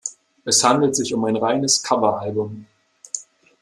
[0.45, 2.65] Es handelt sich um ein reines Cover-Album.